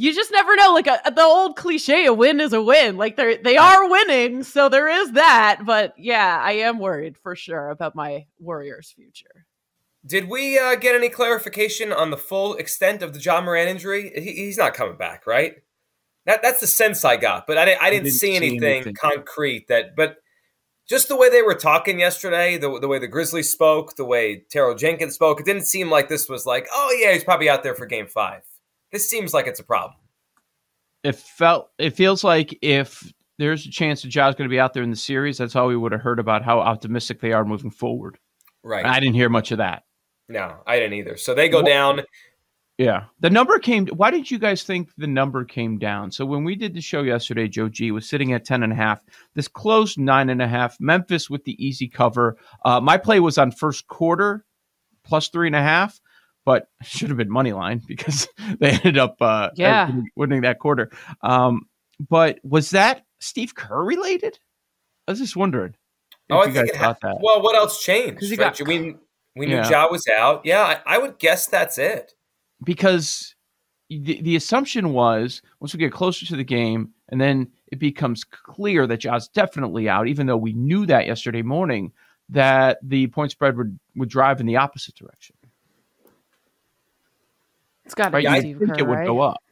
You 0.00 0.14
just 0.14 0.30
never 0.30 0.54
know. 0.54 0.72
Like 0.74 0.86
a, 0.86 1.04
uh, 1.08 1.10
the 1.10 1.24
old 1.24 1.56
cliche, 1.56 2.06
a 2.06 2.12
win 2.12 2.38
is 2.38 2.52
a 2.52 2.62
win. 2.62 2.96
Like 2.96 3.16
they 3.16 3.38
they 3.38 3.56
are 3.56 3.90
winning, 3.90 4.44
so 4.44 4.68
there 4.68 4.86
is 4.86 5.10
that. 5.14 5.62
But 5.66 5.94
yeah, 5.98 6.38
I 6.40 6.52
am 6.52 6.78
worried 6.78 7.18
for 7.18 7.34
sure 7.34 7.70
about 7.70 7.96
my 7.96 8.26
Warriors' 8.38 8.92
future. 8.94 9.47
Did 10.08 10.30
we 10.30 10.58
uh, 10.58 10.74
get 10.76 10.94
any 10.94 11.10
clarification 11.10 11.92
on 11.92 12.10
the 12.10 12.16
full 12.16 12.54
extent 12.54 13.02
of 13.02 13.12
the 13.12 13.20
Ja 13.20 13.42
Morant 13.42 13.68
injury? 13.68 14.10
He, 14.14 14.32
he's 14.32 14.56
not 14.56 14.72
coming 14.72 14.96
back, 14.96 15.26
right? 15.26 15.56
That 16.24 16.42
that's 16.42 16.60
the 16.60 16.66
sense 16.66 17.04
I 17.04 17.16
got, 17.16 17.46
but 17.46 17.58
I 17.58 17.66
didn't, 17.66 17.82
I 17.82 17.90
didn't, 17.90 18.04
didn't 18.04 18.16
see, 18.16 18.34
anything, 18.34 18.64
anything, 18.64 18.94
concrete 18.94 19.68
that. 19.68 19.94
But 19.96 20.16
just 20.88 21.08
the 21.08 21.16
way 21.16 21.28
they 21.28 21.42
were 21.42 21.54
talking 21.54 21.98
yesterday, 21.98 22.56
the, 22.56 22.80
the 22.80 22.88
way 22.88 22.98
the 22.98 23.06
Grizzlies 23.06 23.52
spoke, 23.52 23.96
the 23.96 24.04
way 24.06 24.44
Taylor 24.50 24.74
Jenkins 24.74 25.14
spoke, 25.14 25.40
it 25.40 25.46
didn't 25.46 25.66
seem 25.66 25.90
like 25.90 26.08
this 26.08 26.28
was 26.28 26.46
like, 26.46 26.66
oh 26.72 26.96
yeah, 26.98 27.12
he's 27.12 27.24
probably 27.24 27.50
out 27.50 27.62
there 27.62 27.74
for 27.74 27.84
Game 27.84 28.06
Five. 28.06 28.42
This 28.90 29.10
seems 29.10 29.34
like 29.34 29.46
it's 29.46 29.60
a 29.60 29.64
problem. 29.64 30.00
It 31.04 31.16
felt. 31.16 31.70
It 31.78 31.96
feels 31.96 32.24
like 32.24 32.58
if 32.62 33.12
there's 33.38 33.66
a 33.66 33.70
chance 33.70 34.02
that 34.02 34.08
Ja's 34.08 34.34
going 34.34 34.48
to 34.48 34.54
be 34.54 34.58
out 34.58 34.72
there 34.72 34.82
in 34.82 34.90
the 34.90 34.96
series, 34.96 35.36
that's 35.36 35.54
all 35.54 35.66
we 35.66 35.76
would 35.76 35.92
have 35.92 36.00
heard 36.00 36.18
about 36.18 36.42
how 36.42 36.60
optimistic 36.60 37.20
they 37.20 37.32
are 37.32 37.44
moving 37.44 37.70
forward. 37.70 38.18
Right. 38.64 38.84
I 38.84 38.98
didn't 38.98 39.14
hear 39.14 39.28
much 39.28 39.52
of 39.52 39.58
that. 39.58 39.84
No, 40.28 40.56
I 40.66 40.78
didn't 40.78 40.94
either. 40.94 41.16
So 41.16 41.34
they 41.34 41.48
go 41.48 41.62
down. 41.62 42.02
Yeah. 42.76 43.04
The 43.18 43.30
number 43.30 43.58
came 43.58 43.88
why 43.88 44.12
did 44.12 44.30
you 44.30 44.38
guys 44.38 44.62
think 44.62 44.90
the 44.96 45.06
number 45.08 45.44
came 45.44 45.78
down? 45.78 46.12
So 46.12 46.24
when 46.24 46.44
we 46.44 46.54
did 46.54 46.74
the 46.74 46.80
show 46.80 47.02
yesterday, 47.02 47.48
Joe 47.48 47.68
G 47.68 47.90
was 47.90 48.08
sitting 48.08 48.32
at 48.32 48.44
10 48.44 48.62
and 48.62 48.72
a 48.72 48.76
half. 48.76 49.02
This 49.34 49.48
closed 49.48 49.98
nine 49.98 50.30
and 50.30 50.40
a 50.40 50.46
half. 50.46 50.78
Memphis 50.78 51.28
with 51.28 51.44
the 51.44 51.62
easy 51.64 51.88
cover. 51.88 52.36
Uh, 52.64 52.80
my 52.80 52.96
play 52.96 53.18
was 53.18 53.36
on 53.36 53.50
first 53.50 53.88
quarter 53.88 54.44
plus 55.04 55.28
three 55.28 55.48
and 55.48 55.56
a 55.56 55.62
half, 55.62 56.00
but 56.44 56.68
should 56.82 57.08
have 57.08 57.18
been 57.18 57.30
money 57.30 57.52
line 57.52 57.82
because 57.86 58.28
they 58.60 58.70
ended 58.70 58.98
up 58.98 59.16
uh, 59.20 59.50
yeah. 59.56 59.90
winning 60.14 60.42
that 60.42 60.60
quarter. 60.60 60.90
Um, 61.22 61.62
but 62.08 62.38
was 62.44 62.70
that 62.70 63.04
Steve 63.18 63.56
Kerr 63.56 63.82
related? 63.82 64.38
I 65.08 65.12
was 65.12 65.18
just 65.18 65.36
wondering. 65.36 65.74
Oh, 66.30 66.40
I 66.40 66.50
think 66.50 66.68
it 66.68 66.76
ha- 66.76 66.94
Well, 67.02 67.42
what 67.42 67.56
else 67.56 67.82
changed? 67.82 68.22
Right? 68.22 68.38
Got, 68.38 68.60
we 68.68 68.96
we 69.38 69.46
knew 69.46 69.56
yeah. 69.56 69.68
Ja 69.70 69.88
was 69.90 70.06
out. 70.08 70.42
Yeah, 70.44 70.62
I, 70.86 70.96
I, 70.96 70.98
would 70.98 71.18
guess 71.18 71.46
that's 71.46 71.78
it. 71.78 72.14
because 72.64 73.34
the, 73.88 74.20
the 74.22 74.36
assumption 74.36 74.92
was 74.92 75.40
once 75.60 75.72
we 75.72 75.78
get 75.78 75.92
closer 75.92 76.26
to 76.26 76.36
the 76.36 76.44
game 76.44 76.90
and 77.08 77.20
then 77.20 77.50
it 77.72 77.78
becomes 77.78 78.24
clear 78.24 78.86
that 78.86 78.98
Ja's 78.98 79.28
definitely 79.28 79.88
out, 79.88 80.08
even 80.08 80.26
though 80.26 80.36
we 80.36 80.52
knew 80.52 80.84
that 80.86 81.06
yesterday 81.06 81.42
morning, 81.42 81.92
that 82.28 82.78
the 82.82 83.06
point 83.06 83.30
spread 83.30 83.56
would, 83.56 83.78
would 83.96 84.08
drive 84.10 84.40
in 84.40 84.46
the 84.46 84.56
opposite 84.56 84.94
direction. 84.94 85.34
It's 87.84 87.94
got 87.94 88.10
to 88.10 88.10
Right? 88.10 88.42
be 88.42 88.48
You 88.48 88.56
Steve 88.56 88.58
think 88.58 88.70
Kerr, 88.72 88.78
it 88.78 88.86
would 88.86 88.94
right? 88.98 89.06
go 89.06 89.20
up. 89.20 89.42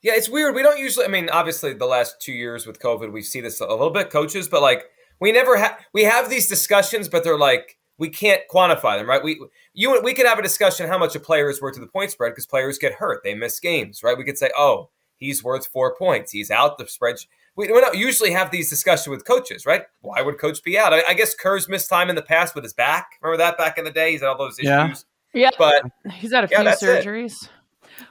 Yeah, 0.00 0.12
it's 0.14 0.28
weird. 0.28 0.54
We 0.54 0.62
don't 0.62 0.78
usually. 0.78 1.04
I 1.04 1.08
mean, 1.08 1.28
obviously, 1.28 1.74
the 1.74 1.84
last 1.86 2.20
two 2.20 2.32
years 2.32 2.66
with 2.66 2.78
COVID, 2.78 3.12
we 3.12 3.20
see 3.20 3.40
this 3.40 3.60
a 3.60 3.66
little 3.66 3.90
bit, 3.90 4.10
coaches. 4.10 4.48
But 4.48 4.62
like, 4.62 4.84
we 5.20 5.32
never 5.32 5.56
have. 5.58 5.78
We 5.92 6.04
have 6.04 6.30
these 6.30 6.46
discussions, 6.46 7.08
but 7.08 7.24
they're 7.24 7.36
like 7.36 7.76
we 7.98 8.08
can't 8.08 8.42
quantify 8.50 8.98
them, 8.98 9.08
right? 9.08 9.22
We 9.22 9.40
you 9.74 10.00
we 10.02 10.14
could 10.14 10.26
have 10.26 10.38
a 10.38 10.42
discussion 10.42 10.88
how 10.88 10.98
much 10.98 11.14
a 11.14 11.20
player 11.20 11.50
is 11.50 11.60
worth 11.60 11.74
to 11.74 11.80
the 11.80 11.86
point 11.86 12.10
spread 12.10 12.30
because 12.30 12.46
players 12.46 12.78
get 12.78 12.94
hurt, 12.94 13.22
they 13.24 13.34
miss 13.34 13.60
games, 13.60 14.02
right? 14.02 14.16
We 14.16 14.24
could 14.24 14.38
say, 14.38 14.50
oh, 14.56 14.88
he's 15.16 15.42
worth 15.44 15.66
four 15.66 15.94
points, 15.96 16.32
he's 16.32 16.50
out 16.50 16.78
the 16.78 16.86
spread. 16.86 17.16
We, 17.56 17.72
we 17.72 17.80
don't 17.80 17.96
usually 17.98 18.30
have 18.30 18.52
these 18.52 18.70
discussions 18.70 19.08
with 19.08 19.24
coaches, 19.24 19.66
right? 19.66 19.82
Why 20.00 20.22
would 20.22 20.38
coach 20.38 20.62
be 20.62 20.78
out? 20.78 20.94
I, 20.94 21.02
I 21.08 21.14
guess 21.14 21.34
Kerr's 21.34 21.68
missed 21.68 21.90
time 21.90 22.08
in 22.08 22.14
the 22.14 22.22
past 22.22 22.54
with 22.54 22.62
his 22.62 22.72
back. 22.72 23.18
Remember 23.20 23.36
that 23.42 23.58
back 23.58 23.78
in 23.78 23.84
the 23.84 23.90
day? 23.90 24.12
He's 24.12 24.20
had 24.20 24.28
all 24.28 24.38
those 24.38 24.60
issues. 24.60 24.64
Yeah. 24.64 24.94
Yeah. 25.34 25.50
But 25.58 25.82
He's 26.12 26.32
had 26.32 26.44
a 26.44 26.48
Yeah, 26.50 26.72
few 26.72 26.88
it. 26.88 27.04
surgeries. 27.04 27.48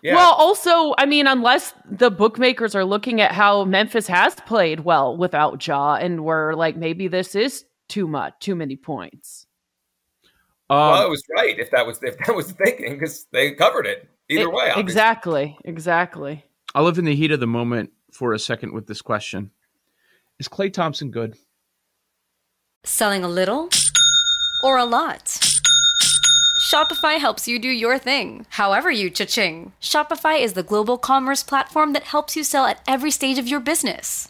yeah, 0.04 0.16
Well, 0.16 0.34
also, 0.34 0.94
I 0.98 1.06
mean, 1.06 1.28
unless 1.28 1.74
the 1.90 2.12
bookmakers 2.12 2.76
are 2.76 2.84
looking 2.84 3.22
at 3.22 3.32
how 3.32 3.64
Memphis 3.64 4.08
has 4.08 4.36
played 4.36 4.82
well 4.82 5.16
without 5.16 5.66
Ja, 5.66 5.96
and 5.96 6.26
we're 6.26 6.54
like, 6.54 6.76
maybe 6.76 7.08
this 7.08 7.34
is 7.34 7.64
too 7.88 8.06
much, 8.08 8.34
too 8.42 8.56
many 8.56 8.76
points. 8.76 9.47
Well, 10.70 10.94
Um, 10.96 11.06
it 11.06 11.10
was 11.10 11.24
right 11.36 11.58
if 11.58 11.72
that 11.72 11.86
was 11.88 12.00
if 12.04 12.18
that 12.26 12.36
was 12.36 12.48
the 12.48 12.54
thinking 12.66 12.94
because 12.94 13.26
they 13.32 13.54
covered 13.54 13.86
it 13.88 14.10
either 14.30 14.42
It- 14.44 14.52
way. 14.52 14.64
obviously. 14.70 14.82
Exactly. 14.82 15.58
Exactly. 15.66 16.46
I'll 16.76 16.84
live 16.84 16.98
in 16.98 17.06
the 17.06 17.16
heat 17.16 17.32
of 17.32 17.40
the 17.40 17.48
moment 17.48 17.92
for 18.12 18.34
a 18.34 18.40
second 18.40 18.74
with 18.74 18.88
this 18.88 19.02
question. 19.02 19.52
Is 20.40 20.48
Klay 20.50 20.72
Thompson 20.72 21.10
good? 21.12 21.38
Selling 22.84 23.24
a 23.24 23.28
little 23.30 23.70
or 24.64 24.78
a 24.78 24.86
lot? 24.86 25.40
Shopify 26.72 27.18
helps 27.18 27.48
you 27.48 27.60
do 27.60 27.70
your 27.70 27.98
thing, 27.98 28.46
however 28.50 28.92
you 28.92 29.10
cha-ching. 29.10 29.72
Shopify 29.82 30.40
is 30.42 30.52
the 30.54 30.64
global 30.64 30.98
commerce 30.98 31.42
platform 31.42 31.94
that 31.94 32.04
helps 32.04 32.36
you 32.36 32.44
sell 32.44 32.66
at 32.66 32.82
every 32.88 33.10
stage 33.12 33.38
of 33.38 33.48
your 33.48 33.62
business. 33.62 34.30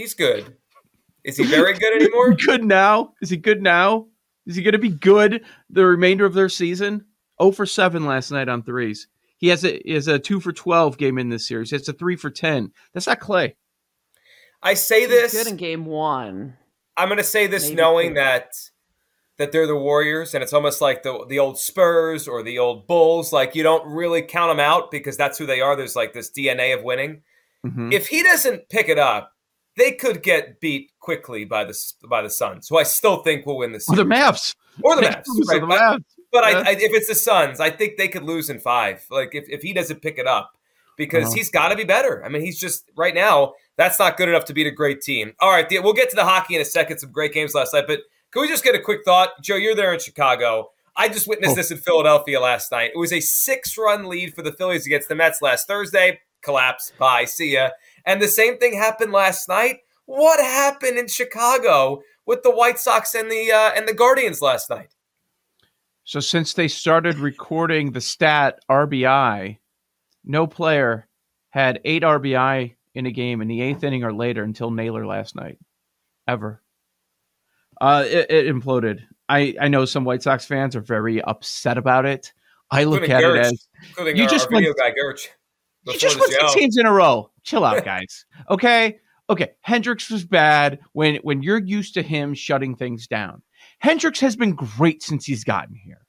He's 0.00 0.14
good. 0.14 0.56
Is 1.24 1.36
he 1.36 1.44
very 1.44 1.74
good 1.74 1.92
anymore? 2.00 2.32
good 2.46 2.64
now? 2.64 3.12
Is 3.20 3.28
he 3.28 3.36
good 3.36 3.60
now? 3.60 4.06
Is 4.46 4.56
he 4.56 4.62
going 4.62 4.72
to 4.72 4.78
be 4.78 4.88
good 4.88 5.44
the 5.68 5.84
remainder 5.84 6.24
of 6.24 6.32
their 6.32 6.48
season? 6.48 7.04
0 7.38 7.52
for 7.52 7.66
7 7.66 8.06
last 8.06 8.30
night 8.30 8.48
on 8.48 8.62
threes. 8.62 9.08
He 9.36 9.48
has 9.48 9.62
a 9.62 9.78
he 9.84 9.92
has 9.92 10.08
a 10.08 10.18
2 10.18 10.40
for 10.40 10.52
12 10.52 10.96
game 10.96 11.18
in 11.18 11.28
this 11.28 11.46
series. 11.46 11.70
It's 11.74 11.86
a 11.86 11.92
3 11.92 12.16
for 12.16 12.30
10. 12.30 12.72
That's 12.94 13.06
not 13.06 13.20
Klay. 13.20 13.56
I 14.62 14.72
say 14.72 15.00
He's 15.00 15.10
this. 15.10 15.32
good 15.34 15.48
in 15.48 15.56
game 15.58 15.84
one. 15.84 16.56
I'm 16.96 17.08
going 17.08 17.18
to 17.18 17.22
say 17.24 17.46
this 17.46 17.64
Maybe 17.64 17.74
knowing 17.76 18.08
two. 18.10 18.14
that 18.14 18.52
that 19.36 19.52
they're 19.52 19.66
the 19.66 19.76
Warriors, 19.76 20.32
and 20.34 20.42
it's 20.42 20.54
almost 20.54 20.80
like 20.80 21.02
the 21.02 21.26
the 21.28 21.38
old 21.38 21.58
Spurs 21.58 22.26
or 22.26 22.42
the 22.42 22.58
old 22.58 22.86
Bulls. 22.86 23.34
Like 23.34 23.54
you 23.54 23.62
don't 23.62 23.86
really 23.86 24.22
count 24.22 24.50
them 24.50 24.60
out 24.60 24.90
because 24.90 25.18
that's 25.18 25.36
who 25.36 25.44
they 25.44 25.60
are. 25.60 25.76
There's 25.76 25.94
like 25.96 26.14
this 26.14 26.30
DNA 26.30 26.74
of 26.74 26.82
winning. 26.84 27.20
Mhm. 27.66 27.92
If 27.92 28.06
he 28.08 28.22
doesn't 28.22 28.70
pick 28.70 28.88
it 28.88 28.98
up, 28.98 29.32
they 29.76 29.92
could 29.92 30.22
get 30.22 30.60
beat 30.60 30.90
quickly 31.00 31.44
by 31.44 31.64
the 31.64 31.78
by 32.08 32.22
the 32.22 32.30
Suns, 32.30 32.68
who 32.68 32.76
I 32.78 32.82
still 32.84 33.22
think 33.22 33.46
will 33.46 33.58
win 33.58 33.72
the 33.72 33.84
Or 33.88 33.96
the 33.96 34.04
Mavs. 34.04 34.54
or 34.82 34.96
the 34.96 35.02
Mavs. 35.02 35.24
right? 35.48 35.60
the 35.60 35.66
But- 35.66 35.80
Mavs. 35.80 36.04
But 36.32 36.44
Yeah. 36.48 36.58
I, 36.64 36.68
I, 36.68 36.70
if 36.72 36.92
it's 36.94 37.08
the 37.08 37.14
Suns, 37.16 37.58
I 37.58 37.70
think 37.70 37.96
they 37.96 38.06
could 38.06 38.22
lose 38.22 38.50
in 38.50 38.60
five. 38.60 39.04
Like 39.10 39.34
if, 39.34 39.48
if 39.48 39.62
he 39.62 39.72
doesn't 39.72 40.00
pick 40.00 40.16
it 40.16 40.28
up, 40.28 40.52
because 40.96 41.24
Uh-huh. 41.24 41.34
he's 41.34 41.50
got 41.50 41.70
to 41.70 41.76
be 41.76 41.82
better. 41.84 42.24
I 42.24 42.28
mean, 42.28 42.42
he's 42.42 42.58
just 42.60 42.88
right 42.96 43.14
now. 43.14 43.54
That's 43.76 43.98
not 43.98 44.16
good 44.16 44.28
enough 44.28 44.44
to 44.44 44.52
beat 44.52 44.66
a 44.68 44.70
great 44.70 45.00
team. 45.00 45.32
All 45.40 45.50
right, 45.50 45.66
we'll 45.82 45.92
get 45.92 46.08
to 46.10 46.16
the 46.16 46.24
hockey 46.24 46.54
in 46.54 46.60
a 46.60 46.64
second. 46.64 46.98
Some 46.98 47.10
great 47.10 47.32
games 47.32 47.52
last 47.54 47.72
night, 47.74 47.86
but 47.88 48.00
can 48.30 48.42
we 48.42 48.48
just 48.48 48.62
get 48.62 48.74
a 48.76 48.78
quick 48.80 49.00
thought, 49.04 49.30
Joe? 49.42 49.56
You're 49.56 49.74
there 49.74 49.92
in 49.92 49.98
Chicago. 49.98 50.70
I 50.94 51.08
just 51.08 51.26
witnessed 51.26 51.52
Oh. 51.52 51.56
this 51.56 51.70
in 51.72 51.78
Philadelphia 51.78 52.38
last 52.40 52.70
night. 52.70 52.90
It 52.94 52.98
was 52.98 53.12
a 53.12 53.20
six-run 53.20 54.08
lead 54.08 54.34
for 54.34 54.42
the 54.42 54.52
Phillies 54.52 54.86
against 54.86 55.08
the 55.08 55.14
Mets 55.16 55.40
last 55.42 55.66
Thursday. 55.66 56.20
Collapse. 56.42 56.92
Bye. 56.98 57.24
See 57.24 57.54
ya. 57.54 57.70
And 58.06 58.20
the 58.20 58.28
same 58.28 58.58
thing 58.58 58.74
happened 58.74 59.12
last 59.12 59.48
night. 59.48 59.78
What 60.06 60.40
happened 60.40 60.98
in 60.98 61.06
Chicago 61.08 62.02
with 62.26 62.42
the 62.42 62.50
White 62.50 62.78
Sox 62.78 63.14
and 63.14 63.30
the 63.30 63.52
uh, 63.52 63.70
and 63.76 63.86
the 63.86 63.94
Guardians 63.94 64.42
last 64.42 64.68
night? 64.70 64.88
So 66.04 66.18
since 66.20 66.54
they 66.54 66.66
started 66.68 67.18
recording 67.18 67.92
the 67.92 68.00
stat 68.00 68.60
RBI, 68.68 69.58
no 70.24 70.46
player 70.46 71.06
had 71.50 71.80
8 71.84 72.02
RBI 72.02 72.74
in 72.94 73.06
a 73.06 73.12
game 73.12 73.40
in 73.40 73.48
the 73.48 73.60
8th 73.60 73.84
inning 73.84 74.02
or 74.04 74.12
later 74.12 74.42
until 74.42 74.70
Naylor 74.70 75.06
last 75.06 75.36
night. 75.36 75.58
Ever. 76.26 76.62
Uh 77.80 78.04
it, 78.06 78.30
it 78.30 78.46
imploded. 78.54 79.00
I 79.28 79.54
I 79.60 79.68
know 79.68 79.84
some 79.84 80.04
White 80.04 80.22
Sox 80.22 80.44
fans 80.44 80.74
are 80.74 80.80
very 80.80 81.22
upset 81.22 81.78
about 81.78 82.06
it. 82.06 82.32
I 82.70 82.84
look 82.84 83.08
at 83.08 83.22
Gertz. 83.22 83.52
it 83.98 84.08
as 84.08 84.16
You 84.18 84.28
just 84.28 84.50
went- 84.50 84.66
guy 84.76 84.90
Gerch. 84.90 85.28
You 85.86 85.98
just 85.98 86.18
won 86.18 86.30
six 86.30 86.54
games 86.56 86.76
in 86.76 86.86
a 86.86 86.92
row. 86.92 87.29
Chill 87.42 87.64
out, 87.64 87.84
guys. 87.84 88.24
Okay. 88.48 88.98
Okay. 89.28 89.50
Hendriks 89.66 90.10
was 90.10 90.24
bad 90.24 90.80
when 90.92 91.16
when 91.16 91.42
you're 91.42 91.62
used 91.62 91.94
to 91.94 92.02
him 92.02 92.34
shutting 92.34 92.74
things 92.76 93.06
down. 93.06 93.42
Hendriks 93.82 94.20
has 94.20 94.36
been 94.36 94.54
great 94.54 95.02
since 95.02 95.24
he's 95.24 95.44
gotten 95.44 95.74
here. 95.74 96.06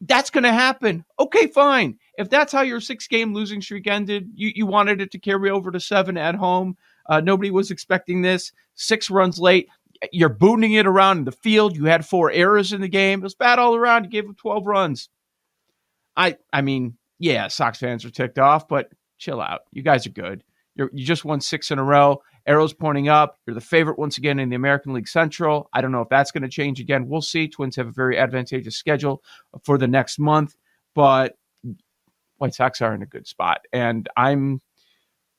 That's 0.00 0.30
going 0.30 0.44
to 0.44 0.52
happen. 0.52 1.04
Okay, 1.18 1.48
fine. 1.48 1.98
If 2.18 2.30
that's 2.30 2.52
how 2.52 2.62
your 2.62 2.80
six 2.80 3.08
game 3.08 3.34
losing 3.34 3.60
streak 3.60 3.86
ended, 3.88 4.30
you, 4.34 4.52
you 4.54 4.66
wanted 4.66 5.00
it 5.00 5.10
to 5.12 5.18
carry 5.18 5.50
over 5.50 5.72
to 5.72 5.80
seven 5.80 6.16
at 6.16 6.36
home. 6.36 6.76
Uh, 7.08 7.20
nobody 7.20 7.50
was 7.50 7.70
expecting 7.70 8.22
this. 8.22 8.52
Six 8.74 9.10
runs 9.10 9.40
late. 9.40 9.68
You're 10.12 10.28
booting 10.28 10.74
it 10.74 10.86
around 10.86 11.18
in 11.18 11.24
the 11.24 11.32
field. 11.32 11.76
You 11.76 11.86
had 11.86 12.06
four 12.06 12.30
errors 12.30 12.72
in 12.72 12.80
the 12.80 12.88
game. 12.88 13.20
It 13.20 13.24
was 13.24 13.34
bad 13.34 13.58
all 13.58 13.74
around. 13.74 14.04
You 14.04 14.10
gave 14.10 14.28
up 14.28 14.36
12 14.36 14.66
runs. 14.66 15.08
I 16.16 16.36
I 16.52 16.60
mean, 16.62 16.96
yeah, 17.18 17.48
Sox 17.48 17.78
fans 17.78 18.04
are 18.04 18.10
ticked 18.10 18.38
off, 18.38 18.68
but 18.68 18.92
chill 19.18 19.40
out. 19.40 19.62
You 19.72 19.82
guys 19.82 20.06
are 20.06 20.10
good. 20.10 20.44
You're, 20.78 20.90
you 20.92 21.04
just 21.04 21.24
won 21.24 21.40
six 21.40 21.70
in 21.70 21.78
a 21.78 21.84
row. 21.84 22.22
Arrows 22.46 22.72
pointing 22.72 23.08
up. 23.08 23.36
You're 23.46 23.54
the 23.54 23.60
favorite 23.60 23.98
once 23.98 24.16
again 24.16 24.38
in 24.38 24.48
the 24.48 24.56
American 24.56 24.94
League 24.94 25.08
Central. 25.08 25.68
I 25.74 25.82
don't 25.82 25.92
know 25.92 26.00
if 26.00 26.08
that's 26.08 26.30
going 26.30 26.44
to 26.44 26.48
change 26.48 26.80
again. 26.80 27.08
We'll 27.08 27.20
see. 27.20 27.48
Twins 27.48 27.76
have 27.76 27.88
a 27.88 27.92
very 27.92 28.16
advantageous 28.16 28.76
schedule 28.76 29.22
for 29.64 29.76
the 29.76 29.88
next 29.88 30.18
month, 30.18 30.56
but 30.94 31.36
White 32.38 32.54
Sox 32.54 32.80
are 32.80 32.94
in 32.94 33.02
a 33.02 33.06
good 33.06 33.26
spot, 33.26 33.62
and 33.72 34.08
I'm 34.16 34.62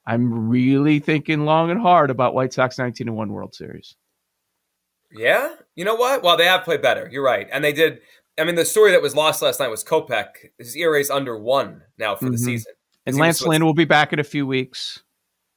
I'm 0.05 0.49
really 0.49 0.99
thinking 0.99 1.45
long 1.45 1.71
and 1.71 1.79
hard 1.79 2.09
about 2.09 2.33
White 2.33 2.53
Sox 2.53 2.77
19 2.77 3.07
and 3.07 3.15
1 3.17 3.31
World 3.31 3.55
Series. 3.55 3.95
Yeah, 5.11 5.55
you 5.75 5.85
know 5.85 5.95
what? 5.95 6.23
Well, 6.23 6.37
they 6.37 6.45
have 6.45 6.63
played 6.63 6.81
better. 6.81 7.09
You're 7.11 7.23
right, 7.23 7.47
and 7.51 7.63
they 7.63 7.73
did. 7.73 8.01
I 8.37 8.43
mean, 8.43 8.55
the 8.55 8.65
story 8.65 8.91
that 8.91 9.01
was 9.01 9.15
lost 9.15 9.41
last 9.41 9.59
night 9.59 9.69
was 9.69 9.83
Kopech. 9.83 10.27
His 10.57 10.75
ERA 10.75 10.99
is 10.99 11.09
under 11.09 11.37
one 11.37 11.81
now 11.97 12.15
for 12.15 12.25
mm-hmm. 12.25 12.33
the 12.33 12.37
season. 12.37 12.73
And 13.05 13.17
Lance 13.17 13.41
Lynn 13.41 13.65
will 13.65 13.73
be 13.73 13.85
back 13.85 14.13
in 14.13 14.19
a 14.19 14.23
few 14.23 14.45
weeks. 14.45 15.03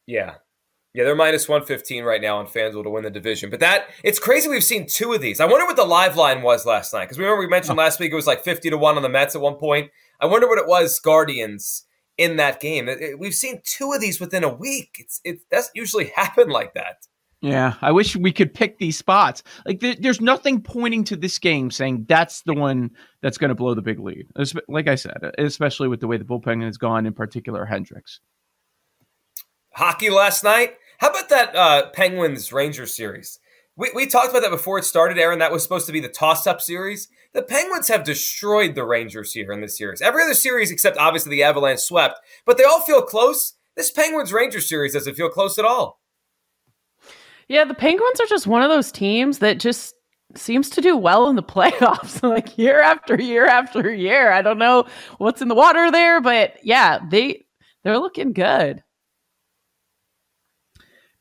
Yeah. 0.06 0.34
Yeah, 0.94 1.04
they're 1.04 1.16
minus 1.16 1.48
115 1.48 2.04
right 2.04 2.20
now 2.20 2.36
on 2.36 2.46
FanDuel 2.46 2.82
to 2.82 2.90
win 2.90 3.04
the 3.04 3.10
division. 3.10 3.48
But 3.48 3.60
that, 3.60 3.88
it's 4.04 4.18
crazy 4.18 4.48
we've 4.48 4.62
seen 4.62 4.86
two 4.86 5.14
of 5.14 5.22
these. 5.22 5.40
I 5.40 5.46
wonder 5.46 5.64
what 5.64 5.76
the 5.76 5.84
live 5.84 6.16
line 6.16 6.42
was 6.42 6.66
last 6.66 6.92
night. 6.92 7.04
Because 7.04 7.18
remember, 7.18 7.40
we 7.40 7.46
mentioned 7.46 7.78
last 7.78 7.98
week 7.98 8.12
it 8.12 8.16
was 8.16 8.26
like 8.26 8.44
50 8.44 8.68
to 8.70 8.76
1 8.76 8.96
on 8.96 9.02
the 9.02 9.08
Mets 9.08 9.34
at 9.34 9.40
one 9.40 9.54
point. 9.54 9.90
I 10.20 10.26
wonder 10.26 10.46
what 10.46 10.58
it 10.58 10.68
was, 10.68 11.00
Guardians, 11.00 11.86
in 12.18 12.36
that 12.36 12.60
game. 12.60 12.90
It, 12.90 13.00
it, 13.00 13.18
we've 13.18 13.32
seen 13.32 13.62
two 13.64 13.92
of 13.92 14.02
these 14.02 14.20
within 14.20 14.44
a 14.44 14.52
week. 14.52 14.96
It's 14.98 15.20
it 15.24 15.48
doesn't 15.50 15.74
usually 15.74 16.06
happen 16.16 16.50
like 16.50 16.74
that. 16.74 17.06
Yeah, 17.40 17.74
I 17.80 17.90
wish 17.90 18.14
we 18.14 18.30
could 18.30 18.54
pick 18.54 18.78
these 18.78 18.96
spots. 18.96 19.42
Like, 19.66 19.80
there, 19.80 19.96
there's 19.98 20.20
nothing 20.20 20.62
pointing 20.62 21.02
to 21.04 21.16
this 21.16 21.40
game 21.40 21.72
saying 21.72 22.06
that's 22.08 22.42
the 22.42 22.54
one 22.54 22.92
that's 23.20 23.36
going 23.36 23.48
to 23.48 23.56
blow 23.56 23.74
the 23.74 23.82
big 23.82 23.98
lead. 23.98 24.28
Like 24.68 24.86
I 24.86 24.94
said, 24.94 25.16
especially 25.38 25.88
with 25.88 25.98
the 25.98 26.06
way 26.06 26.18
the 26.18 26.24
bullpen 26.24 26.62
has 26.62 26.78
gone, 26.78 27.04
in 27.04 27.14
particular 27.14 27.66
Hendriks. 27.68 28.20
Hockey 29.74 30.10
last 30.10 30.44
night. 30.44 30.76
How 30.98 31.10
about 31.10 31.28
that 31.30 31.56
uh, 31.56 31.90
Penguins 31.90 32.52
Rangers 32.52 32.94
series? 32.94 33.38
We, 33.76 33.90
we 33.94 34.06
talked 34.06 34.30
about 34.30 34.42
that 34.42 34.50
before 34.50 34.78
it 34.78 34.84
started, 34.84 35.18
Aaron. 35.18 35.38
That 35.38 35.52
was 35.52 35.62
supposed 35.62 35.86
to 35.86 35.92
be 35.92 36.00
the 36.00 36.08
toss 36.08 36.46
up 36.46 36.60
series. 36.60 37.08
The 37.32 37.42
Penguins 37.42 37.88
have 37.88 38.04
destroyed 38.04 38.74
the 38.74 38.84
Rangers 38.84 39.32
here 39.32 39.50
in 39.52 39.60
this 39.60 39.78
series. 39.78 40.02
Every 40.02 40.22
other 40.22 40.34
series, 40.34 40.70
except 40.70 40.98
obviously 40.98 41.30
the 41.30 41.42
Avalanche 41.42 41.80
swept, 41.80 42.20
but 42.44 42.58
they 42.58 42.64
all 42.64 42.80
feel 42.82 43.02
close. 43.02 43.54
This 43.74 43.90
Penguins 43.90 44.32
Rangers 44.32 44.68
series 44.68 44.92
doesn't 44.92 45.14
feel 45.14 45.30
close 45.30 45.58
at 45.58 45.64
all. 45.64 46.00
Yeah, 47.48 47.64
the 47.64 47.74
Penguins 47.74 48.20
are 48.20 48.26
just 48.26 48.46
one 48.46 48.62
of 48.62 48.68
those 48.68 48.92
teams 48.92 49.38
that 49.38 49.58
just 49.58 49.94
seems 50.36 50.70
to 50.70 50.80
do 50.80 50.96
well 50.96 51.28
in 51.28 51.36
the 51.36 51.42
playoffs 51.42 52.22
like 52.22 52.56
year 52.58 52.80
after 52.82 53.20
year 53.20 53.46
after 53.46 53.92
year. 53.92 54.30
I 54.30 54.42
don't 54.42 54.58
know 54.58 54.86
what's 55.18 55.42
in 55.42 55.48
the 55.48 55.54
water 55.54 55.90
there, 55.90 56.20
but 56.20 56.58
yeah, 56.62 56.98
they 57.10 57.44
they're 57.82 57.98
looking 57.98 58.32
good. 58.32 58.82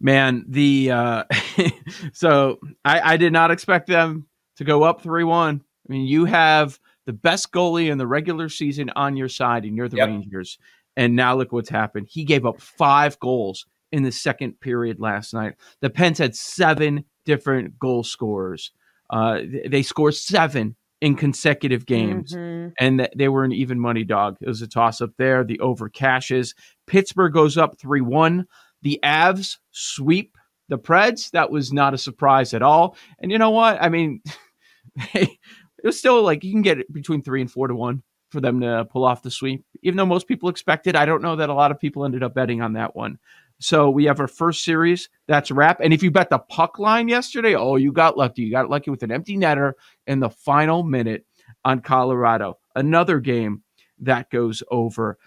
Man, 0.02 0.46
the 0.48 0.92
uh 0.92 1.24
so 2.14 2.60
I, 2.84 3.14
I 3.14 3.18
did 3.18 3.32
not 3.32 3.52
expect 3.52 3.88
them 3.88 4.28
to 4.58 4.64
go 4.64 4.84
up 4.84 5.02
3-1. 5.04 5.62
I 5.62 5.62
mean, 5.88 6.06
you 6.06 6.26
have 6.26 6.80
the 7.06 7.14
best 7.14 7.52
goalie 7.52 7.92
in 7.92 7.98
the 7.98 8.08
regular 8.08 8.50
season 8.50 8.90
on 8.96 9.18
your 9.18 9.30
side, 9.30 9.66
and 9.66 9.76
you're 9.76 9.90
the 9.90 9.98
yep. 9.98 10.08
Rangers. 10.08 10.58
And 10.96 11.16
now 11.16 11.36
look 11.36 11.52
what's 11.52 11.70
happened. 11.70 12.08
He 12.10 12.24
gave 12.24 12.46
up 12.46 12.62
five 12.62 13.20
goals 13.20 13.66
in 13.92 14.04
the 14.04 14.12
second 14.12 14.60
period 14.60 15.00
last 15.00 15.34
night. 15.34 15.56
The 15.82 15.90
Pens 15.90 16.18
had 16.18 16.36
seven 16.36 17.06
different 17.26 17.80
goal 17.80 18.04
scorers. 18.04 18.72
Uh, 19.10 19.40
they 19.68 19.84
scored 19.84 20.16
seven 20.16 20.76
in 21.02 21.16
consecutive 21.16 21.86
games, 21.86 22.34
mm-hmm. 22.34 22.70
and 22.80 23.10
they 23.16 23.28
were 23.28 23.44
an 23.44 23.52
even 23.52 23.80
money 23.80 24.04
dog. 24.04 24.38
It 24.40 24.48
was 24.48 24.62
a 24.62 24.68
toss 24.68 25.02
up 25.02 25.12
there. 25.18 25.44
The 25.44 25.60
over 25.60 25.90
cashes. 25.90 26.54
Pittsburgh 26.88 27.34
goes 27.34 27.58
up 27.58 27.80
3 27.80 28.02
1. 28.02 28.46
The 28.82 29.00
Avs 29.04 29.58
sweep 29.72 30.38
the 30.70 30.80
Preds. 30.80 31.32
That 31.32 31.52
was 31.52 31.72
not 31.72 31.94
a 31.94 31.98
surprise 31.98 32.54
at 32.54 32.62
all. 32.62 32.96
And 33.20 33.32
you 33.32 33.38
know 33.38 33.52
what? 33.52 33.82
I 33.82 33.90
mean, 33.90 34.22
it 35.14 35.38
was 35.84 36.00
still 36.00 36.24
like 36.24 36.44
you 36.44 36.52
can 36.52 36.62
get 36.62 36.92
between 36.92 37.22
three 37.22 37.42
and 37.42 37.52
four 37.52 37.68
to 37.68 37.76
one 37.76 38.04
for 38.30 38.40
them 38.42 38.62
to 38.62 38.86
pull 38.86 39.04
off 39.04 39.24
the 39.24 39.30
sweep, 39.30 39.66
even 39.84 39.98
though 39.98 40.06
most 40.06 40.28
people 40.28 40.50
expected. 40.50 40.96
I 40.96 41.06
don't 41.06 41.22
know 41.22 41.36
that 41.36 41.50
a 41.50 41.54
lot 41.54 41.72
of 41.72 41.80
people 41.80 42.06
ended 42.06 42.24
up 42.24 42.34
betting 42.34 42.62
on 42.62 42.74
that 42.74 42.96
one. 42.96 43.20
So 43.60 43.92
we 43.92 44.06
have 44.06 44.20
our 44.20 44.28
first 44.28 44.64
series. 44.64 45.10
That's 45.28 45.52
wrap. 45.52 45.80
And 45.82 45.94
if 45.94 46.02
you 46.02 46.10
bet 46.10 46.30
the 46.30 46.40
puck 46.40 46.80
line 46.80 47.08
yesterday, 47.08 47.54
oh, 47.56 47.76
you 47.76 47.92
got 47.92 48.18
lucky. 48.18 48.42
You 48.42 48.52
got 48.52 48.70
lucky 48.70 48.90
with 48.90 49.04
an 49.04 49.12
empty 49.12 49.38
netter 49.38 49.74
in 50.08 50.20
the 50.20 50.32
final 50.32 50.82
minute 50.82 51.26
on 51.64 51.82
Colorado. 51.82 52.58
Another 52.76 53.20
game 53.20 53.62
that 54.00 54.32
goes 54.32 54.64
over. 54.72 55.20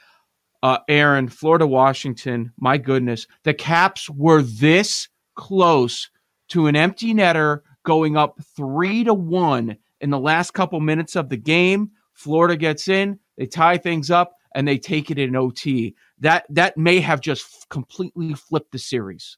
Uh, 0.64 0.78
Aaron, 0.88 1.28
Florida, 1.28 1.66
Washington. 1.66 2.50
My 2.58 2.78
goodness, 2.78 3.26
the 3.42 3.52
Caps 3.52 4.08
were 4.08 4.40
this 4.40 5.08
close 5.34 6.08
to 6.48 6.68
an 6.68 6.74
empty 6.74 7.12
netter 7.12 7.60
going 7.84 8.16
up 8.16 8.38
three 8.56 9.04
to 9.04 9.12
one 9.12 9.76
in 10.00 10.08
the 10.08 10.18
last 10.18 10.54
couple 10.54 10.80
minutes 10.80 11.16
of 11.16 11.28
the 11.28 11.36
game. 11.36 11.90
Florida 12.14 12.56
gets 12.56 12.88
in, 12.88 13.18
they 13.36 13.44
tie 13.44 13.76
things 13.76 14.10
up, 14.10 14.36
and 14.54 14.66
they 14.66 14.78
take 14.78 15.10
it 15.10 15.18
in 15.18 15.36
OT 15.36 15.94
that 16.20 16.46
that 16.48 16.78
may 16.78 16.98
have 16.98 17.20
just 17.20 17.68
completely 17.68 18.32
flipped 18.32 18.72
the 18.72 18.78
series. 18.78 19.36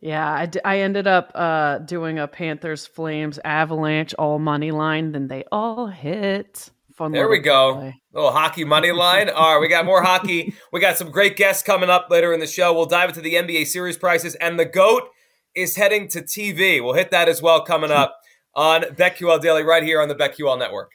Yeah, 0.00 0.32
I, 0.32 0.46
d- 0.46 0.60
I 0.64 0.78
ended 0.78 1.06
up 1.06 1.30
uh, 1.34 1.78
doing 1.80 2.18
a 2.18 2.26
Panthers 2.26 2.86
Flames 2.86 3.38
Avalanche 3.44 4.14
all 4.14 4.38
money 4.38 4.70
line. 4.70 5.12
Then 5.12 5.28
they 5.28 5.44
all 5.52 5.88
hit. 5.88 6.70
Fun 6.96 7.12
there 7.12 7.28
we 7.28 7.38
go. 7.38 7.74
Play. 7.74 8.00
Little 8.12 8.32
hockey 8.32 8.64
money 8.64 8.92
line. 8.92 9.30
all 9.30 9.54
right, 9.54 9.60
we 9.60 9.68
got 9.68 9.84
more 9.84 10.02
hockey. 10.02 10.54
We 10.72 10.80
got 10.80 10.98
some 10.98 11.10
great 11.10 11.36
guests 11.36 11.62
coming 11.62 11.90
up 11.90 12.08
later 12.10 12.32
in 12.32 12.40
the 12.40 12.46
show. 12.46 12.72
We'll 12.72 12.86
dive 12.86 13.08
into 13.08 13.20
the 13.20 13.34
NBA 13.34 13.66
series 13.66 13.96
prices, 13.96 14.34
and 14.36 14.58
the 14.58 14.64
GOAT 14.64 15.04
is 15.54 15.76
heading 15.76 16.08
to 16.08 16.22
TV. 16.22 16.82
We'll 16.82 16.94
hit 16.94 17.10
that 17.10 17.28
as 17.28 17.42
well 17.42 17.64
coming 17.64 17.90
up 17.90 18.16
on 18.54 18.82
BetQL 18.82 19.40
Daily 19.40 19.62
right 19.62 19.82
here 19.82 20.00
on 20.00 20.08
the 20.08 20.14
BetQL 20.14 20.58
Network. 20.58 20.92